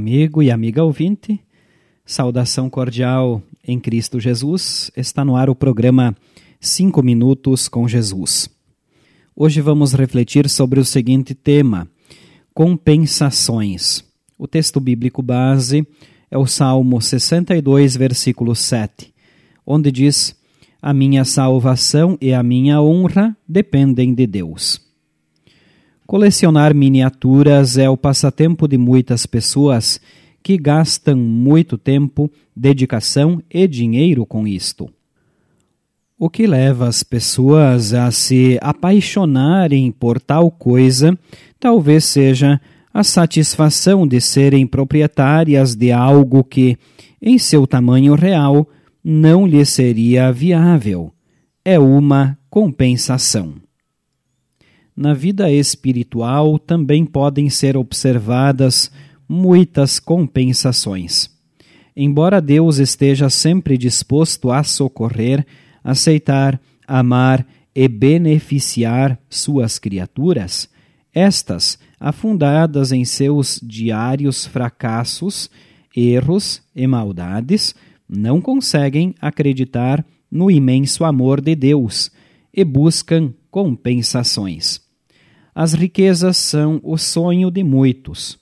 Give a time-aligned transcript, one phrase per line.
[0.00, 1.38] amigo e amiga ouvinte,
[2.06, 4.90] saudação cordial em Cristo Jesus.
[4.96, 6.16] Está no ar o programa
[6.58, 8.48] 5 Minutos com Jesus.
[9.36, 11.86] Hoje vamos refletir sobre o seguinte tema:
[12.54, 14.02] compensações.
[14.38, 15.86] O texto bíblico base
[16.30, 19.12] é o Salmo 62, versículo 7,
[19.66, 20.34] onde diz:
[20.80, 24.80] A minha salvação e a minha honra dependem de Deus.
[26.10, 30.00] Colecionar miniaturas é o passatempo de muitas pessoas
[30.42, 34.90] que gastam muito tempo, dedicação e dinheiro com isto.
[36.18, 41.16] O que leva as pessoas a se apaixonarem por tal coisa
[41.60, 42.60] talvez seja
[42.92, 46.76] a satisfação de serem proprietárias de algo que,
[47.22, 48.68] em seu tamanho real,
[49.04, 51.12] não lhe seria viável.
[51.64, 53.69] É uma compensação.
[55.00, 58.90] Na vida espiritual também podem ser observadas
[59.26, 61.30] muitas compensações.
[61.96, 65.46] Embora Deus esteja sempre disposto a socorrer,
[65.82, 70.68] aceitar, amar e beneficiar suas criaturas,
[71.14, 75.48] estas, afundadas em seus diários fracassos,
[75.96, 77.74] erros e maldades,
[78.06, 82.10] não conseguem acreditar no imenso amor de Deus
[82.52, 84.89] e buscam compensações.
[85.54, 88.38] As riquezas são o sonho de muitos.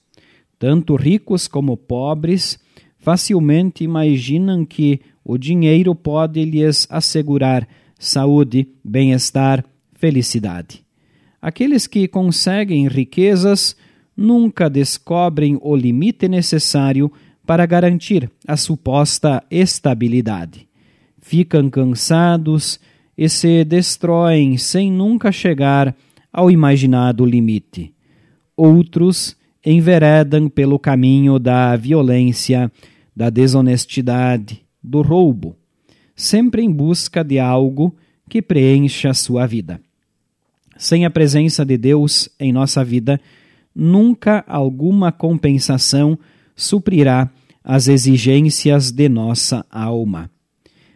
[0.59, 2.59] Tanto ricos como pobres
[2.99, 7.67] facilmente imaginam que o dinheiro pode lhes assegurar
[7.99, 9.65] saúde, bem-estar,
[9.95, 10.85] felicidade.
[11.41, 13.77] Aqueles que conseguem riquezas
[14.17, 17.11] nunca descobrem o limite necessário
[17.47, 20.69] para garantir a suposta estabilidade.
[21.21, 22.81] Ficam cansados
[23.17, 25.95] e se destroem sem nunca chegar
[26.39, 27.93] ao imaginado limite.
[28.57, 29.37] Outros
[29.67, 32.71] enveredam pelo caminho da violência,
[33.15, 35.57] da desonestidade, do roubo,
[36.15, 37.93] sempre em busca de algo
[38.31, 39.81] que preencha a sua vida.
[40.77, 43.21] Sem a presença de Deus em nossa vida,
[43.75, 46.17] nunca alguma compensação
[46.55, 47.29] suprirá
[47.65, 50.31] as exigências de nossa alma.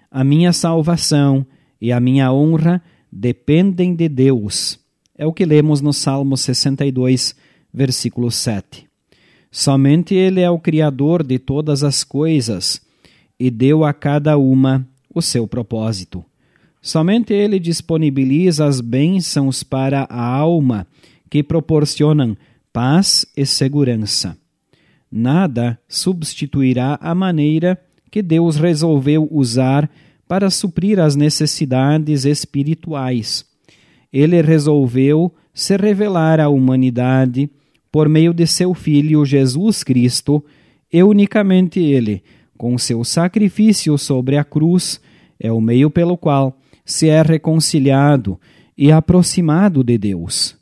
[0.09, 1.44] A minha salvação
[1.81, 2.81] e a minha honra
[3.11, 4.81] dependem de Deus
[5.22, 7.37] é o que lemos no Salmo 62,
[7.72, 8.88] versículo 7.
[9.53, 12.81] Somente Ele é o Criador de todas as coisas
[13.38, 14.84] e deu a cada uma
[15.15, 16.25] o seu propósito.
[16.81, 20.88] Somente Ele disponibiliza as bênçãos para a alma
[21.31, 22.37] que proporcionam
[22.72, 24.37] paz e segurança.
[25.09, 27.81] Nada substituirá a maneira
[28.11, 29.88] que Deus resolveu usar
[30.27, 33.52] para suprir as necessidades espirituais
[34.12, 37.50] ele resolveu se revelar à humanidade
[37.91, 40.45] por meio de seu Filho Jesus Cristo,
[40.93, 42.23] e unicamente ele,
[42.56, 45.00] com seu sacrifício sobre a cruz,
[45.39, 48.39] é o meio pelo qual se é reconciliado
[48.77, 50.56] e aproximado de Deus.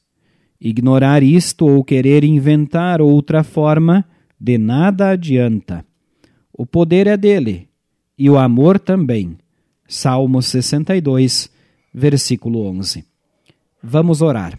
[0.60, 4.04] Ignorar isto ou querer inventar outra forma,
[4.38, 5.84] de nada adianta.
[6.52, 7.68] O poder é dele,
[8.18, 9.36] e o amor também.
[9.88, 11.50] Salmo 62,
[11.92, 13.09] versículo 11.
[13.82, 14.58] Vamos orar.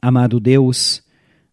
[0.00, 1.02] Amado Deus,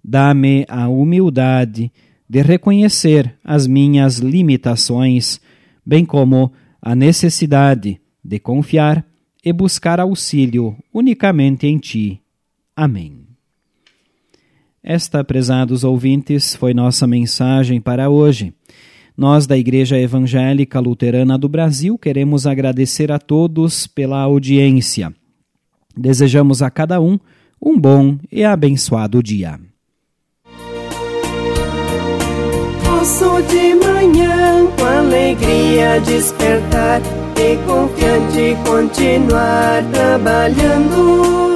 [0.04, 1.92] dá-me a humildade
[2.30, 5.42] de reconhecer as minhas limitações,
[5.84, 9.06] bem como a necessidade de confiar
[9.44, 12.22] e buscar auxílio unicamente em Ti.
[12.76, 13.26] Amém.
[14.84, 18.54] Esta, prezados ouvintes, foi nossa mensagem para hoje.
[19.18, 25.14] Nós, da Igreja Evangélica Luterana do Brasil, queremos agradecer a todos pela audiência
[25.96, 27.20] Desejamos a cada um
[27.62, 29.60] um bom e abençoado dia.
[32.84, 37.02] Posso de manhã com alegria despertar
[37.38, 41.54] e confiante continuar trabalhando.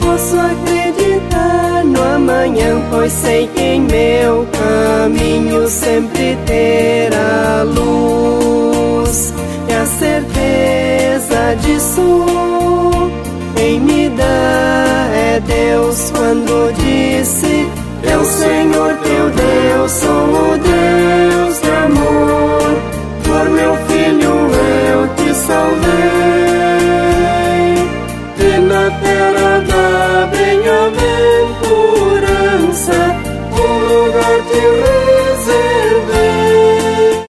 [0.00, 9.34] Posso acreditar no amanhã, pois sei que em meu caminho sempre terá luz
[9.68, 12.65] e a certeza disso
[13.66, 17.68] quem me dá é Deus quando disse:
[18.04, 22.76] Eu, Senhor teu Deus, sou o Deus de amor.
[23.24, 24.34] Por meu filho
[24.92, 25.90] eu te salvei,
[28.38, 29.75] e na terra da